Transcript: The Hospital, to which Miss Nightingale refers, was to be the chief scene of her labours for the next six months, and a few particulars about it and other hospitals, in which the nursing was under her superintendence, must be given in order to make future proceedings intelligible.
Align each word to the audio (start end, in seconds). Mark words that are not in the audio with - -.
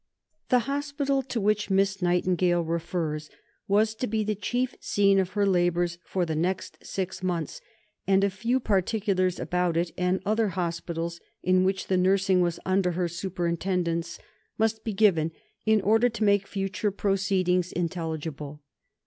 The 0.49 0.61
Hospital, 0.61 1.21
to 1.21 1.39
which 1.39 1.69
Miss 1.69 2.01
Nightingale 2.01 2.63
refers, 2.63 3.29
was 3.67 3.93
to 3.93 4.07
be 4.07 4.23
the 4.23 4.33
chief 4.33 4.73
scene 4.79 5.19
of 5.19 5.33
her 5.33 5.45
labours 5.45 5.99
for 6.03 6.25
the 6.25 6.35
next 6.35 6.83
six 6.83 7.21
months, 7.21 7.61
and 8.07 8.23
a 8.23 8.31
few 8.31 8.59
particulars 8.59 9.39
about 9.39 9.77
it 9.77 9.91
and 9.99 10.19
other 10.25 10.47
hospitals, 10.47 11.21
in 11.43 11.63
which 11.63 11.85
the 11.85 11.97
nursing 11.97 12.41
was 12.41 12.59
under 12.65 12.93
her 12.93 13.07
superintendence, 13.07 14.17
must 14.57 14.83
be 14.83 14.91
given 14.93 15.33
in 15.67 15.81
order 15.81 16.09
to 16.09 16.23
make 16.23 16.47
future 16.47 16.89
proceedings 16.89 17.71
intelligible. 17.71 18.63